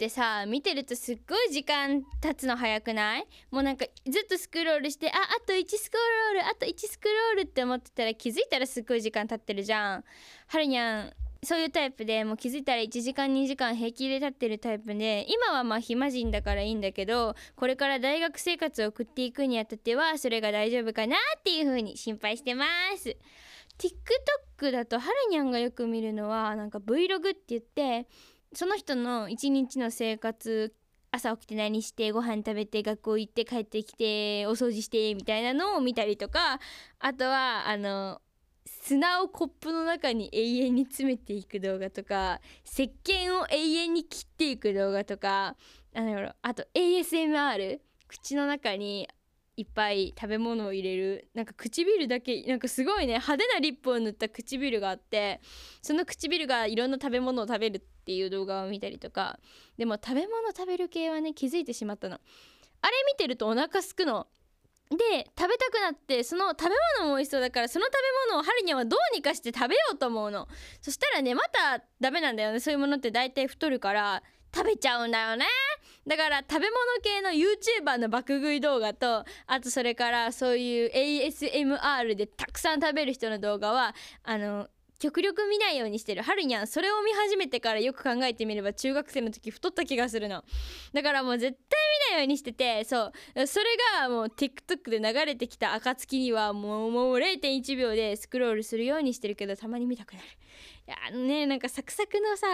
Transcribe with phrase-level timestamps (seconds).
[0.00, 3.26] ってさ見てるとすっごい時間経つの早くない？
[3.50, 5.98] もうなんかずっとスクロールしてああと1スク
[6.34, 7.06] ロールあと1スク
[7.36, 10.04] ロールって思ってたら気づいたらすっごい時間経ってるじゃん。
[10.46, 22.64] はるにゃんそういうタイプでもう気づいたら1時間2時間平気で立ってるタイプで今はまあ暇人だからいいんだけどこれから大学生活を送っていくにあたってはそれが大丈夫かなっていう風に心配してま
[22.96, 23.16] す。
[23.78, 28.06] TikTok だとはるにゃんがよく見るのはなんか Vlog って言って
[28.52, 30.74] その人の一日の生活
[31.12, 36.58] 朝起きて何してご飯食べて学校行って帰ってきてお掃除してみたいなのを見たりとか
[36.98, 38.20] あとはあの
[38.64, 45.56] 砂をコップの中に永遠に詰めていく動画とか石鹸を永遠に切っていく動画とか
[45.94, 47.78] あのあと ASMR
[48.08, 49.08] 口の中に
[49.56, 55.40] いっぱい食べ物を入れるなんか唇だけなんかすごいね派手なリップを塗った唇があって
[55.82, 59.38] その唇がいろんな食べ物を食べるっていう動画を見たりとか
[59.78, 62.16] でも食べ物食べる系はね気づいてしまったの。
[62.16, 62.18] あ
[62.88, 64.26] れ見てるとお腹すくの。
[64.90, 64.96] で
[65.38, 70.48] 食べたくなってその食べ物も美味しそうだからその食べ物をハルニャンはどうにかして食べようと思うの。
[70.82, 72.58] そしたらねまたダメなんだよね。
[72.58, 75.46] そういうものって大体太るから食べちゃうんだよね。
[76.04, 84.66] だから食べ物系の YouTuber の爆食い動画とあとそれからそういう ASMR でたくさん食べる人の動画はあの
[85.00, 86.22] 極力見ないようにしてる。
[86.22, 90.44] はるにゃんそれを見始めてからよく考えてみれば中学生の時太った気がするの。
[90.92, 93.46] だからもう絶対見ないようにしててそう。
[93.46, 93.64] それ
[93.98, 100.26] がもう TikTok で流れてきた暁にはもうもう0.1秒でスクロールするようにしてるけどたまに見たくなる。
[100.86, 102.46] いやあのねなんかサクサクのさ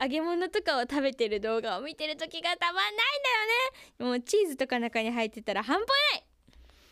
[0.00, 2.96] 揚げ物とかを食べてる動画を見てる時がたまんないん
[3.98, 4.10] だよね。
[4.10, 6.27] もうチーズとか中に入ってたら半端ない。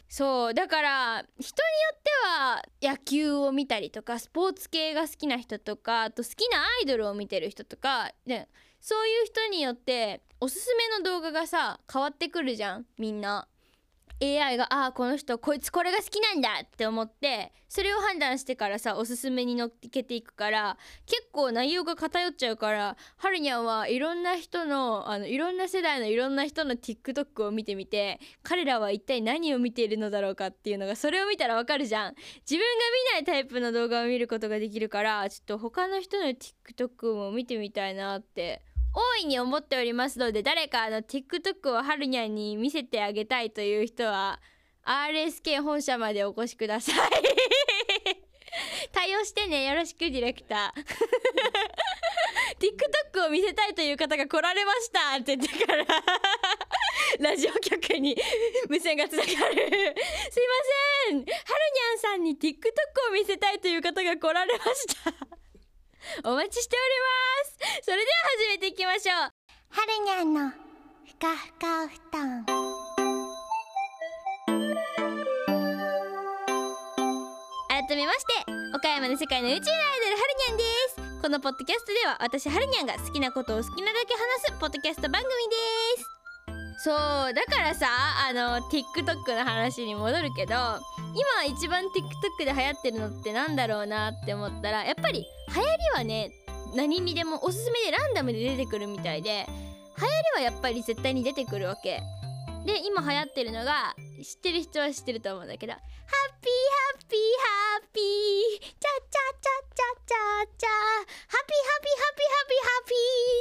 [0.08, 8.48] そうだから人によっては野球を見たりとかスポーツ系が好きな人とかあと好きなアイドルを見てる人とかで
[8.80, 13.48] そういう人によっておすすめの動画がさ変わってくるじゃんみんな。
[14.22, 32.14] AI がああこの人こいつこれが好きなんだって思ってそれを判断してからさおすすめに乗っけていくから結構内容が偏っちゃうからはるにゃんはいろんな人のあのいろんな世代のいろんな人の TikTok を見てみて彼らは一体何を見ているのだろうかっていうのがそれを見たらわかるじゃん。
[32.48, 32.64] 自分が
[33.12, 38.62] 見ないタイプの動画を見ることができるからちょっと他の人の TikTok も見てみたいなって
[38.96, 44.40] 大いに思っておりますので誰かあの TikTok をはるにゃんに見せてあげたいという人は
[44.84, 46.96] RSK 本社までお越しください。
[48.92, 49.66] 対応してね。
[49.66, 50.82] よろしくディレクター。
[52.58, 55.16] TikTok を見せたいという方が来られました。
[55.16, 55.84] って言ってから
[57.20, 58.16] ラジオ局に
[58.68, 59.34] 無線がつながる。
[59.34, 59.54] すいま
[61.10, 61.18] せん。
[61.18, 62.56] はるにゃんさんに TikTok
[63.10, 65.45] を見せたいという方が来られました。
[66.24, 67.84] お待ちしております。
[67.84, 68.08] それでは
[68.38, 69.16] 始めていきましょう。
[69.16, 69.30] は
[69.86, 70.54] るにゃんのふ
[71.18, 72.46] かふかお布団。
[77.68, 81.22] 改めまして岡山の世界の宇宙のアイドルはるにゃんです。
[81.22, 86.15] このポッドキャストでは私はるにゃんが好きなことを好きなだけ話すポッドキャスト番組です
[86.78, 86.94] そう
[87.32, 87.88] だからさ
[88.28, 90.54] あの TikTok の話に戻るけど
[91.14, 96.30] 今一番 TikTok で流行ってるのってなんだろうなって思ったらやっぱり流行りはね
[96.74, 102.02] 何にでもおすすめでランダムで出てくるみたいで流行りはやっぱり絶対に出てくるわけ。
[102.66, 105.82] で今流行ってるのが知ってる人は知ってると思うんだけどハッ
[106.42, 106.52] ピー
[106.90, 112.94] ハッピーハッピーチャチャチャチャチャチャハッピーハッピーハッピーハッピーハッピ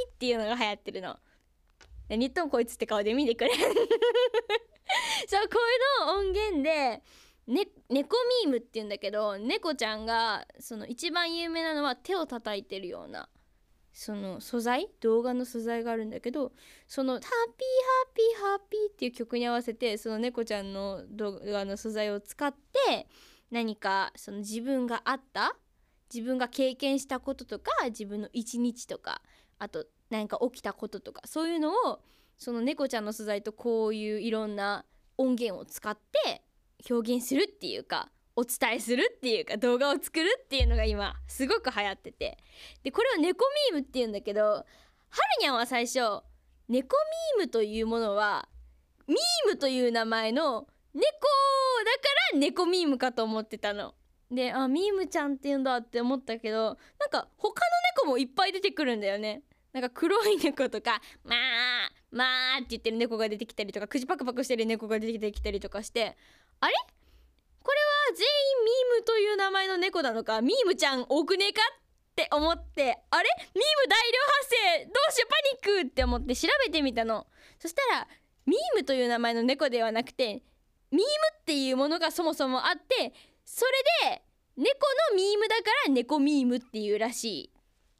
[0.06, 1.18] ーっていうのが流行ってるの。
[2.09, 5.57] 何言ってもこいつって顔で見てくれ そうこ
[6.03, 7.01] ういうの音源で
[7.47, 13.29] ね、猫ミームって言うんだけど猫ちゃんがその一番有名なのは手を叩いてるような
[13.94, 14.89] その素材？
[14.99, 16.51] 動画の素材があるんだけど
[16.88, 17.38] その「ハッピーハ
[18.09, 23.07] ッピーハッピー」っていう曲に合わせてその猫ちゃんの動画の素材を使って
[23.51, 25.55] 何かその自分があった
[26.13, 29.21] 自分が経験したこととか自分の一日とか
[29.59, 32.00] あと何か起きたこととかそういうのを
[32.38, 34.86] その猫ちゃんの素材とこういういろんな
[35.18, 36.44] 音源を使って
[36.90, 42.38] 表現するっていうかお伝えするっていうか動画を作るっていうのが今すごく流行ってて
[42.84, 44.66] でこれを猫ミームっていうんだけどはる
[45.40, 46.00] にゃんは最初
[46.68, 46.98] 猫
[47.38, 48.50] ミームというものは
[49.07, 51.13] ミームという名前の猫だか
[52.34, 53.94] ら猫ミームかと思ってたの。
[54.31, 57.66] であミームちゃんって言うんだって思ったけどなんか他の
[57.96, 59.44] 猫もいっぱい出てくるんだよね。
[59.75, 66.16] なんか黒い猫とか「まあまあ」って言ってる猫が出てきたりとか口パクパクしてる猫が出てきたりとかして
[66.62, 66.74] あれ？
[67.62, 67.77] これ
[68.12, 71.81] は全員ミームという名前の猫なのかミームちゃん多くねえかっ
[72.16, 73.30] て思ってあれ？
[73.38, 74.48] ミーム大量発
[74.80, 75.30] 生どうしよう
[75.62, 77.28] パニックって思って調べてみたの。
[77.60, 78.07] そしたら
[78.45, 80.42] ミームという名前の猫ではなくて
[80.89, 81.01] ミーム
[81.42, 83.13] っていうものがそもそもあって
[83.44, 83.66] そ
[84.06, 84.21] れで
[84.56, 84.69] 猫
[85.12, 87.51] のミームだから猫ミームっていうらしい。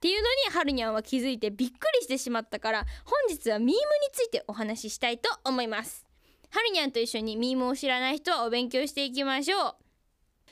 [0.06, 3.76] っていうのにはるにゃんは気づいてびっくりしてしまったから本日はミームに
[4.14, 6.06] ついてお話ししたいと思います。
[6.52, 9.76] はるにゃんと一緒にミームを知らない人はお勉強していきましょう。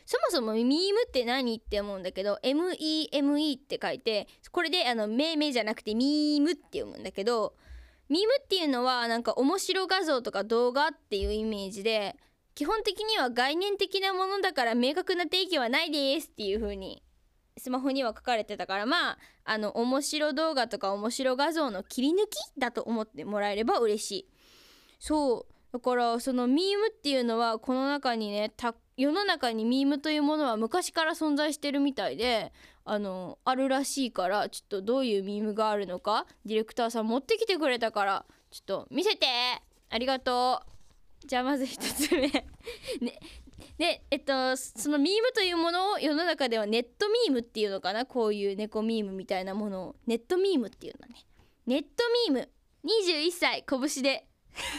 [0.07, 7.53] そもそもミームって何って思うんだけど MEME って書いてこれであの命名じゃなくてミームって読むんだけど
[8.09, 12.15] ミームっていうのはなんか面白画像とか動画っていうイメージで
[12.55, 17.02] 基本的には概念的なものだから明確な定義はないですっていう風に
[17.57, 24.27] スマホには書かれてたからまああの面白動画とか面白画像の切り抜きだと思ってもらえれば嬉しい。
[24.99, 25.53] そう。
[25.73, 28.53] だからそのミームっていうのはこの中にね
[28.95, 32.53] 世の中にミームというものは昔から存在してるみたいで
[32.85, 39.25] あのあるらしいからちょっとどういうミームがあるのかディレクターさん持ってきてくれたからちょっと見せて。
[39.93, 40.63] ありがと
[41.23, 41.27] う。
[41.27, 42.27] じゃあまず一つ目。
[42.27, 43.19] ね
[43.77, 48.05] でえっとそのミームというものを世の中ではネットミームっていうのかな？
[48.05, 49.95] こういう猫ミームみたいなものを。
[50.05, 51.15] ネットミームっていうのね。
[51.65, 51.87] ネット
[52.29, 52.49] ミーム。
[52.85, 54.27] 21歳拳で。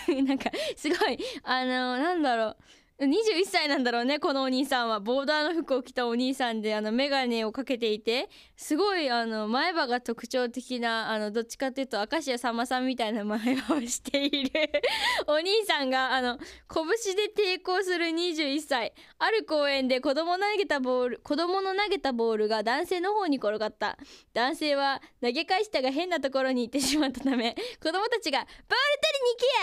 [0.23, 2.57] なんかすごいあのなんだろう。
[3.05, 5.01] 21歳なんだろうねこのお兄さんは。
[5.01, 14.51] ボーダーの服を着たお兄さんであの眼鏡をかけていてすごいあの前歯が特徴的なあのどっちかっていうと明石家さんまさんみたいな前歯をしている。
[15.27, 23.99] お兄さんがあの拳で抵抗する21歳ある公園で子供投げたボール子供の投げたボールが男性の方に転がった。
[24.33, 28.67] 男性は投げ返したが変なところに行ってしまったため子供たちが「ボール取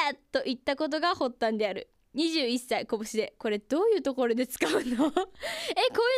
[0.05, 1.89] りに行け!」と言ったことが発端である。
[2.15, 4.79] 21歳拳でこれどういうところで使うの？
[4.83, 5.11] えこういう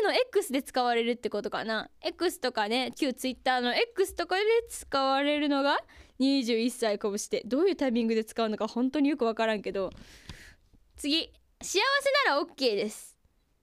[0.06, 5.78] の X で使われるってことかな？X とかね旧 Twitter の X とかで使われるのが
[6.19, 7.44] 21歳拳で。
[7.45, 9.92] どういうタイミングで使うのか本当によく分からんけど。
[10.98, 11.31] 次。
[11.62, 13.16] 幸せなら OK です。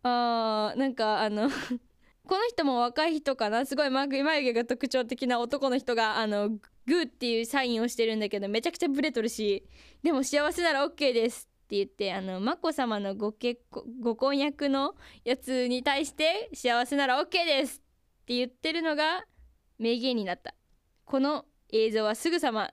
[0.04, 1.50] あーなんかあの
[2.26, 3.66] この人も若い人かな？
[3.66, 9.64] すごい眉毛が特徴的な男の人があのグーっていうサインをしてるんだけどめちゃくちゃブレとるし。
[10.04, 11.49] でも幸せなら OK です。
[11.70, 19.22] って言ってあの眞子さまのご結婚ご婚約のやつに対して幸せなら OK ですって言ってるのが
[19.78, 20.56] 名言になった。
[21.04, 22.72] この映像はすぐさま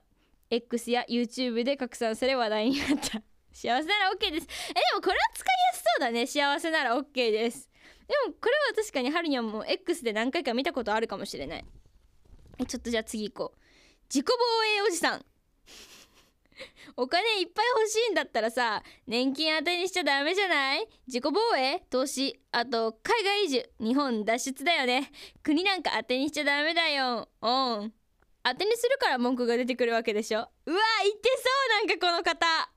[0.50, 3.22] X や YouTube で拡散され話題になった。
[3.52, 4.48] 幸せなら OK です。
[4.70, 6.26] えでもこれは使いやすそうだね。
[6.26, 7.70] 幸せなら OK です。
[8.08, 11.64] でもこれは確かにハルニャンも X で何回か見たことあるかもしれない。
[12.66, 13.58] ちょっとじゃあ次行こう。
[14.12, 14.34] 自己防
[14.76, 15.24] 衛おじさん。
[16.96, 20.86] お金いっぱい欲しいんだったらさ年金当てにしちゃダメじゃない？
[21.06, 21.80] 自己防衛？
[21.90, 22.40] 投資？
[22.52, 23.70] あと海外移住？
[23.80, 25.10] 日本脱出だよね。
[25.42, 27.28] 国なんか当てにしちゃダメだよ。
[27.42, 27.92] うん。
[28.42, 30.40] 当てにするから文句が出てくるわけでしょ？
[30.40, 32.70] うわ言ってそうなんかこの方。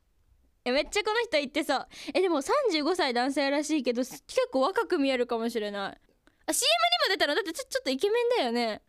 [0.64, 1.88] えめっちゃこの人言ってそう。
[2.14, 5.98] えでも35歳男性らしいけど結構若く見えるかもしれない。
[6.46, 6.68] あ CM
[7.08, 7.36] にも出たの？
[7.36, 8.82] だってちょちょっとイケメンだよね。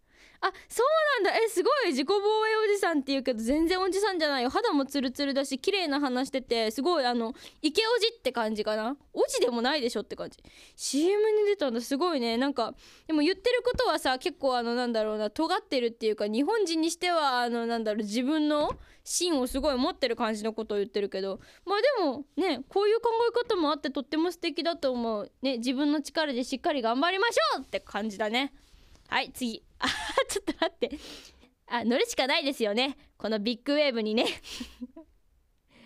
[0.45, 1.39] あそうなんだ。
[1.39, 1.91] えすごい。
[1.91, 4.51] 自己防衛おじさんって言うけど全然おじさんじゃないよ。
[4.51, 8.97] 肌もツルツルだし綺麗な鼻しててすごいあのイケおじって感じかな。
[9.13, 10.39] おじでもないでしょって感じ。
[10.75, 11.81] CM に出たんだ。
[11.81, 12.37] すごいね。
[12.37, 12.75] なんか
[13.07, 18.73] でも言ってることはさ結構あのなんだろうな尖ってるっていうか日本人にしてはあのなんだろう自分の
[19.05, 21.39] 芯をすごい持ってる感じのことを言ってるけど。
[21.65, 25.31] まあでもねこういう考え方もあってとっても素敵だと思う。
[25.41, 28.53] ね自分の力でしっかり頑張りましょうって感じだね。
[29.13, 29.63] はい次。
[29.79, 29.89] あ
[30.27, 30.91] ちょっと待って。
[31.67, 32.97] あ乗るしかないですよね。
[33.19, 34.25] このビッグウェーブにね。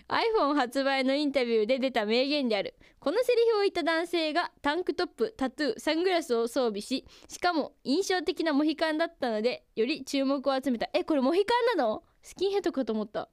[0.06, 2.76] iPhone 発売のインタビューで出た名言である。
[3.00, 10.88] このセリフを言った男性がタンクトップタトゥーサングラスを装備ししかも印象的なモヒカンだったのでより注目を集めた。
[10.92, 12.04] えこれモヒカンなの？
[12.22, 13.28] スキンヘッドかと思った。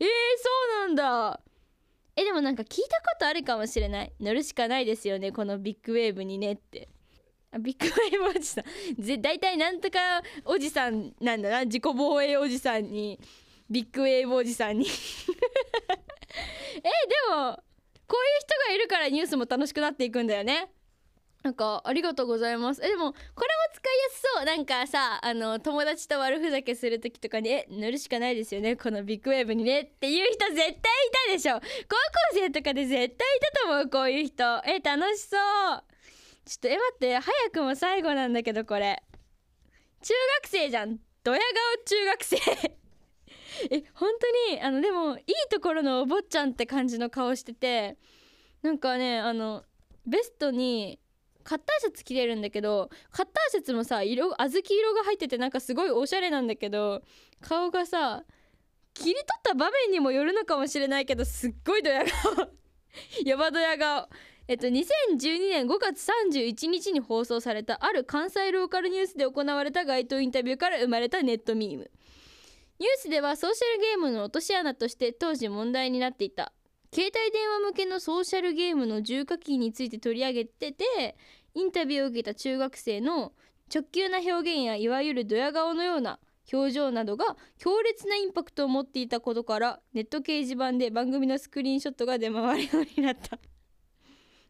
[0.00, 0.50] えー、そ
[0.84, 1.40] うなんだ。
[2.16, 4.12] えでもなんか聞いたことあるかもしれない。
[4.18, 6.88] 乗るしかないですよねこのビッグウェーブにねって。
[7.58, 9.02] ビッグウェーブおじさん。
[9.02, 9.98] ぜ大体なんとか
[10.44, 11.64] おじさんなんだな。
[11.64, 13.18] 自己防衛おじさんに。
[13.70, 14.86] ビッグウェーブおじさんに。
[14.88, 16.88] えで
[17.30, 17.62] も
[18.06, 20.70] こういう人がいるからニュースも楽しくなっていくんだよね。
[21.42, 22.84] なんかありがとうございます。
[22.84, 23.24] えでもこれも
[23.74, 24.44] 使いやすそう。
[24.44, 28.76] なんかさあの友達と悪ふざけする時とかにえ乗るしかないですよね。
[28.76, 29.80] このビッグウェーブにね。
[29.80, 30.74] っていう人絶対い
[31.26, 31.54] たでしょ。
[31.54, 31.64] 高校
[32.34, 34.44] 生とかで絶対いたと思うこういう人。
[34.66, 35.84] え楽しそう。
[36.44, 39.02] ちょっとえ待って早くも最後なんだけどこれ。
[40.02, 40.98] 中学生じゃん。
[41.22, 42.36] ドヤ顔中学生。
[43.70, 44.10] え本
[44.48, 47.96] 当にあのでもいいところのお坊ちゃんって感じの顔してて
[48.62, 49.64] なんかねあの
[50.06, 50.98] ベストに
[51.44, 57.02] カッターシャツ着てるんだけどカッターシャツもさ色小豆色が入っててなんかすごいおしゃれなんだけど
[57.40, 58.24] 顔がさ
[58.94, 62.52] 切り取った場面にもよるのかもしれないけどすっごいドヤ顔。
[63.24, 64.08] ヤバドヤ顔。
[64.48, 64.82] えっと、2012
[65.50, 71.90] 年5月31日に放送されたある関西ローカルニュースで行われた街頭インタビューから生まれたネットミーム。
[72.78, 76.52] ニュースではソーシャルゲームの落とし穴として当時問題になっていた
[76.92, 81.16] 携帯電話向けのソーシャルゲームの重課金について取り上げてて
[81.54, 83.32] インタビューを受けた中学生の
[83.72, 86.18] 直球な表現やいわゆるドヤ顔のような
[86.52, 93.38] 表情などが強烈なインパクトを持っていたことからネット掲示板で番組のスクリーンショットが出回るようになった。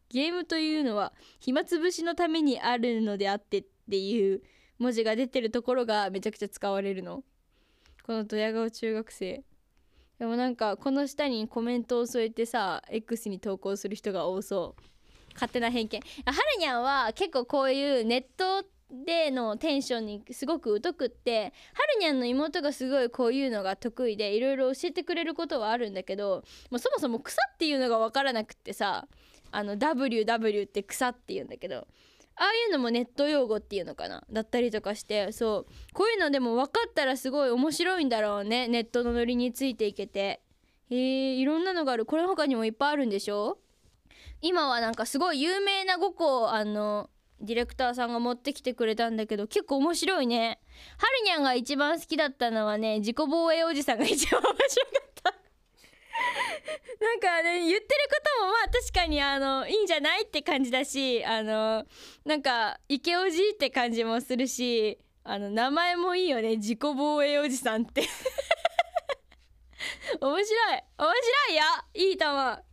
[0.09, 4.41] ゲームというのは暇つぶしのためにあるのであってっていう
[4.79, 7.23] 文字が出てるところがめちゃくちゃ使われるの。
[8.03, 9.43] このドヤ顔中学生。
[10.19, 14.81] でもなんかこの下にコメントを添えてさ X に投稿する人が多そう。
[15.33, 15.99] 勝手な偏見。
[15.99, 29.07] はるにゃんは結構こういうネットでのテンションにすごく疎くってはるにゃんの妹がすごいこういうのが得意でいろいろ教えてくれることはあるんだけどもうそもそも草っていうのが分からなくってさ
[29.55, 31.87] あの WW って草っていうんだけど
[32.35, 34.23] ああいうのもネット用語っていうのかな？
[34.31, 35.93] だったりとかしてそう。
[35.93, 38.67] こういうのでも分かったらすごい面白いんだろうね。
[38.67, 40.41] ネットのノリについていけて。
[40.89, 42.05] へえいろんなのがある。
[42.05, 43.59] これ他にもいっぱいあるんでしょ？
[44.41, 50.59] 今はなんかすごい有名な5個あのディレクターさんが持ってきてくれたんだけど結構面白いね。
[50.97, 55.12] はるにゃんが一番好きだったのはね自己防衛おじさんが一番面白かった。
[56.99, 61.85] なんかね言ってることもまあ確かにあのいいんじゃないって感じだしあの
[62.25, 68.03] なんかイケおじって感じもするしあの名前もいいよね自己防衛おじさんって。
[70.21, 72.63] 面白い面白いよいいと思う。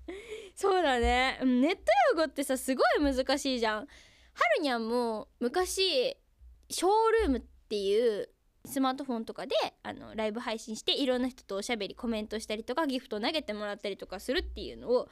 [0.55, 1.39] そうだね。
[1.43, 1.83] ネット
[2.13, 3.79] 用語ってさすごい難しいじゃん。
[3.79, 3.87] は
[4.57, 6.17] るにゃんも昔
[6.69, 6.91] ショー
[7.23, 8.29] ルームっていう
[8.65, 15.09] スマートフォンとかであのライブ配信していろんな人とおしゃべりコメントしたりとかギフト投げてもらったりとかするっていうのをアイ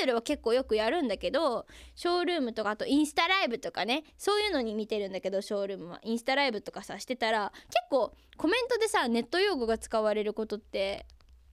[0.00, 11.06] ドルは結構よくやるんだけどショールームとかあとインスタライブとかねそういうのに見てるんだけどショールームはインスタライブとかさしてたら結構コメントでさネット用語が使われることって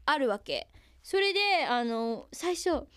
[0.05, 0.67] あるわけ
[1.03, 2.87] それであの最初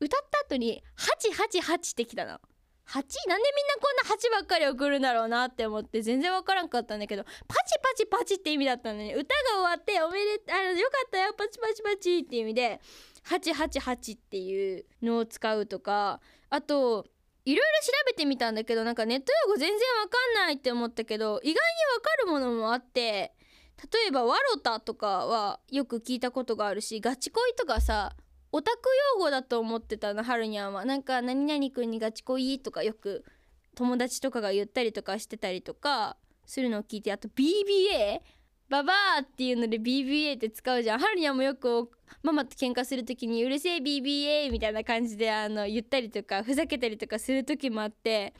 [0.00, 2.40] 歌った後に「888」ってきたの。
[2.88, 7.30] 8なんでみんなこんな8ばっかり送るんだろうなって思って全然わからんかったんだけどパ
[7.66, 9.24] チパチパチって意味だったのに歌が
[9.54, 12.80] 終わっておめであのよかったよパチパチパチっていう意味で
[13.26, 17.06] 888っていうのを使うとかあと
[17.46, 23.34] いろいろ調べてみたんだけどなんかネット用語全然わかんないって思ったけど意外にわかるものもあって
[23.92, 28.14] 例えば「ワロタ」とかはよく聞いたことがあるしガチ恋とかさ
[28.56, 28.82] オタク
[29.16, 30.84] 用語だと思ってたのはるにゃんは。
[30.84, 33.24] なんか「何々くんにガチ恋」とかよく
[33.74, 38.20] 友達とかが言ったりとかしてたりとかするのを聞いてあと BBA
[38.68, 41.00] ババアっていうので BBA って使うじゃん。
[41.00, 41.90] はるにゃんもよく
[42.22, 48.34] ママと喧嘩する時に「うるせえ BBA」みたいな感じであの言ったりとかふざけたりとかする時もあって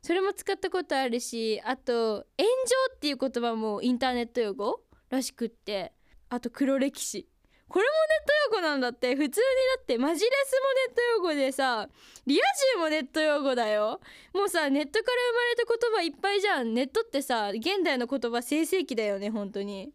[0.00, 4.80] それも使ったことあるしあと「炎上」っていう言葉もインターネット用語
[5.10, 5.92] らしくって
[6.28, 7.26] あと黒歴史。
[7.68, 9.14] これもネット用語なんだって。
[9.16, 9.46] 普通に
[9.76, 11.88] だってマジレスもネット用語でさ
[12.26, 12.44] リア
[12.74, 14.00] 充もネット用語だよ。
[14.32, 16.74] もうさネットから生まれた言葉いっぱいじゃん。
[16.74, 19.92] ネットってさ現代の言葉生成器だよね本当に。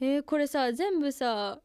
[0.00, 1.60] えー、これさ全部さ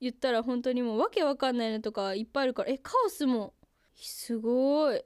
[0.00, 2.70] 言ったら本当にもうわけわかんないのとかいっぱいあるから。
[2.70, 3.54] えカオスも。
[3.94, 5.02] すごい。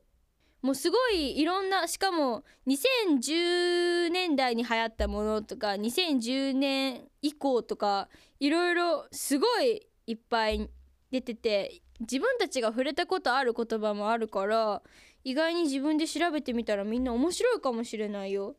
[0.62, 10.68] もうすごいいろんなしかも2010年代に流行ったものとか2010年以降とかいろいろすごいいっぱい
[11.10, 14.82] 出てて自分たちが触れたことある言葉もあるから
[15.24, 18.56] 意外に自分で調べてみたらみんな面白いかもしれないよ。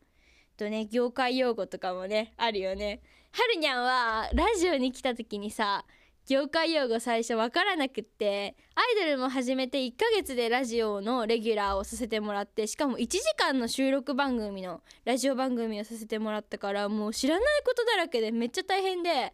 [0.58, 3.02] とね業界用語とかもねあるよね。
[3.32, 5.86] はるにゃんはラジオに来た時にさ
[6.28, 19.34] 業界用語最初分からなくってアイドルも始めて1ヶ月でラジオのレギュラーをさせてもらってしかも1時間の収録番組のラジオ番組をさせてもらったからもう知らないことだらけでめっちゃ大変で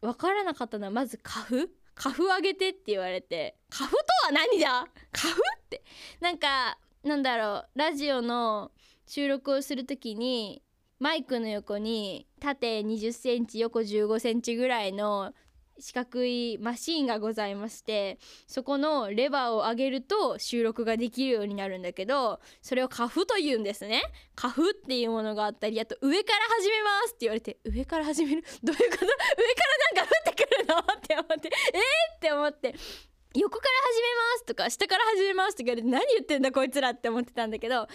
[0.00, 1.68] 分からなかったのはまず花粉？
[1.96, 4.86] 花粉あげてって言われて花粉とは何だ？
[5.12, 5.82] 花粉って？
[6.20, 8.70] なんかなんだろうラジオの
[9.06, 10.62] 収録をする時に
[11.00, 15.34] マイクの横に縦2 0センチ横1 5センチぐらいの
[15.80, 24.02] 四角いマシンがございましてそこのレバーを上げると収録ができるようになるんだけどそれをカフというんですね。
[24.34, 28.44] カフっていうものがあったりあと上から始めますって言われて上から始める？
[28.62, 29.04] どういうこと？
[29.04, 29.12] 上か
[29.94, 30.78] らなんか降ってくるの？
[30.78, 32.74] って思ってえー、って思って。
[33.34, 37.86] 横から始めますとか下から始めますとか言われて何言ってんだこいつらって思ってたんだけどどう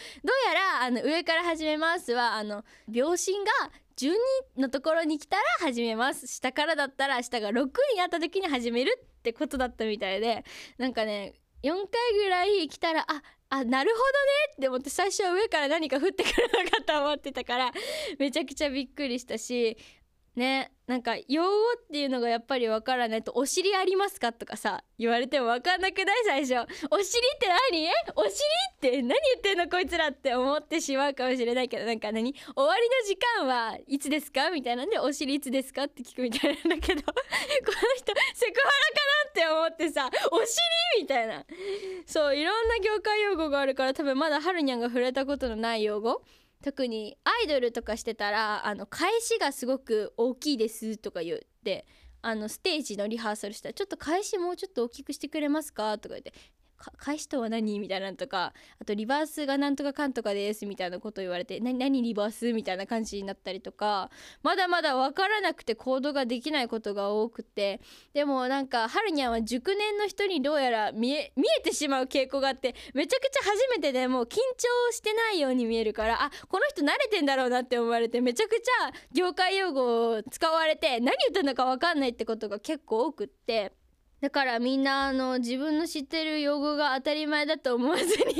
[0.47, 6.27] やらあの上から始めますはあの秒針が12のところに来たら始めます。
[6.27, 10.43] 下からだったら下が6になった時に始めるってことだったみたいで
[10.77, 11.81] なんかね4回
[12.17, 17.71] ぐらい来たらああなるほどねって思って最初は上から何か降ってくるのかと思ってたから
[18.19, 19.77] めちゃくちゃびっくりしたし
[20.35, 21.49] ねなんか用語
[21.83, 26.53] っていうのがやっぱりわからないと「お尻ありますか?」とかさ言われてもわかんなくない最初
[26.91, 27.87] 「お尻って何？
[28.15, 28.33] お尻
[28.75, 32.33] って何言ってんのこいつら」って思ってしまうかもしれないけどなんか何？
[32.33, 37.13] 終わりの時間はいつですかみたいなんで「お尻いつですか?」って聞くみたいなんだけど この
[37.95, 40.55] 人セクハラかなって思ってさ「お尻?」
[41.01, 41.45] みたいな
[42.05, 46.21] そういろんな業界用語があるから多分まだはるにゃんが触れたことのない用語
[46.65, 51.85] 特にアイドルとかしてたらあの返しがすごく大きいですとか言って
[52.23, 55.99] あのステージのリハーサルしたらちょっと返しもうちょっと大きくしてくれますか？
[55.99, 56.33] とか言って
[56.97, 57.79] 返しとは何？
[57.79, 64.09] みたいなのとかあとリバースがなんとかかんとかですみたいなこと言われて何何リバースみたいな感じになったりとか
[64.43, 67.81] まだまだ分からなくて行動ができないことが多くて
[68.13, 83.73] でもなんかはるにゃんは熟年の人にどうやら見え見えてしまう傾向があってめちゃくちゃ初めてでもう緊張してないように見えるからあこの人慣れてんだろうなって思われてめちゃくちゃ業界用語を使われて何言ってんのか分かんないってことが結構多くって。
[84.25, 88.39] だからみんなあの自分の知ってる用語が当たり前だと思わずに生きて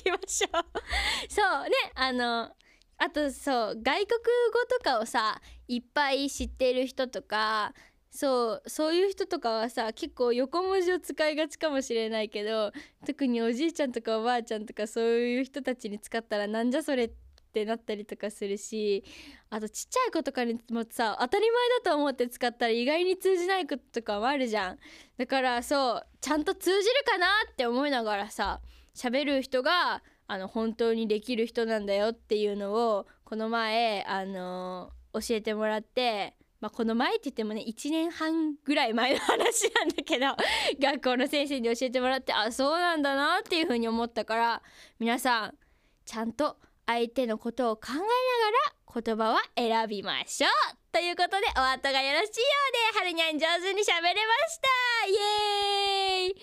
[0.00, 0.64] いきましょう。
[1.32, 2.54] そうねあの
[2.98, 4.18] あとそう外国
[4.52, 7.72] 語とかをさいっぱい知ってる人とか
[8.10, 12.72] そうそういう人とかはさ結構横文字を使いがちかもしれないけど
[13.06, 17.23] 特におじいちゃんとかおばあちゃんとかそういう人たちに使ったらなんじゃそれって
[17.54, 19.04] ってなったりとかするし
[19.48, 24.78] あとちっちゃい子とかにもさ当たり前だと思って使ったら意外に通じないこととかもあるじゃん。
[25.16, 28.60] だからそうちゃんと通じるかなって思いながらさ
[28.96, 40.26] 喋る人があの本当にできる人なんだよっていうのをこの前あの教えてもらってまあ、この前って言ってもね1年半ぐらい前の話なんだけど
[40.80, 44.62] 学校の先生に教えてもらってあそうなんだなっていうふうに思ったから
[44.98, 45.58] 皆さん
[46.06, 50.50] ちゃんと相手のことを考えながら言葉は選びましょう
[50.92, 52.44] ということでお後がよろしいよ
[52.92, 55.06] うではるにゃん上手に喋れました。
[55.08, 56.36] イエーイ。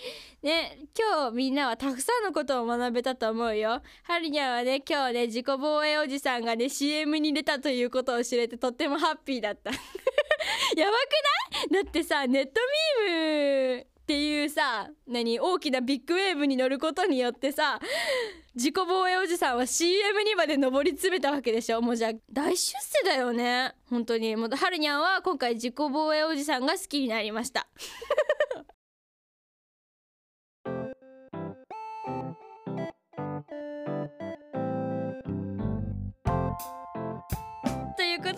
[0.43, 3.82] ね今日みんなはたくさんのことを学べたと思うよ。
[4.04, 9.71] はるにゃんはね今日ね自己防衛おじさんがね CM に出たということを知れてとってもハッピーだった。
[10.75, 11.84] やばくない？
[11.84, 12.51] だってさネット
[13.06, 15.40] ミームっていうさ何？
[15.40, 17.80] 大きなビッグウェーブに乗ることによってさ
[18.56, 21.82] 自己防衛おじさんは CM にまで上り詰めたわけでしょ？
[21.82, 23.74] もうじゃあ大出世だよね。
[23.90, 24.36] 本当に。
[24.36, 27.68] もうはるにゃんは今回自己防衛おじさんが好きになりました。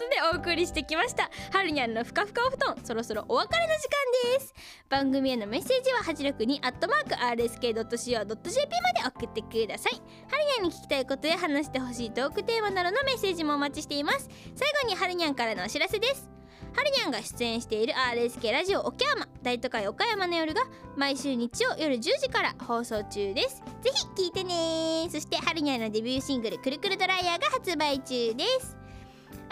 [0.10, 1.30] でお送りしてきました。
[1.52, 3.90] はるにゃんのふかふかお布団そろそろお別れの時
[4.30, 4.54] 間です。
[4.90, 9.94] 番組へのメッセージは862アットマーク RSK.CO.JP まで送ってください。
[9.94, 14.30] はるにゃんに聞きたいことや話してほしいトークテーマなどのメッセージもお待ちしています。
[14.56, 16.30] 最後にはるにゃんからのお知らせです。
[16.76, 20.64] はるにゃんが出演している RSK ラジオ岡山大都会岡山の夜が
[20.98, 23.62] 毎週日曜夜10時から放送中です。
[23.82, 28.83] ぜひ聞いてねそしてはるにゃんのデビューシングル「くるくるドライヤー」が発売中です。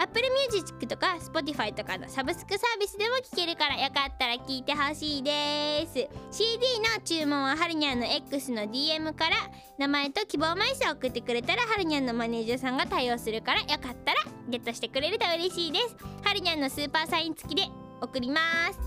[0.02, 6.08] Apple Music とか Spotify とかのサブスクサービスでも聴けるからよかったら聴いてほしいです。
[6.32, 9.36] CD の注文ははるにゃんの X の DM から
[9.78, 15.96] 名前と希望枚数を送ってくれたらはるにゃんのマネージャーさんが対応するからよかったらゲットしてくれると嬉しいです。
[16.24, 17.62] はるにゃんのスーパーサイン付きで
[18.00, 18.40] 送りま
[18.72, 18.78] す。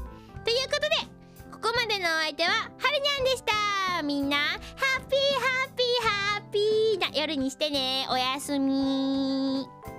[0.43, 0.89] ということで
[1.49, 4.03] ここまでのお相手ははるにゃんでした。
[4.03, 4.57] みんなハ
[4.99, 8.05] ッピーハッピーハッピーな夜にしてね。
[8.09, 9.94] おやすみ。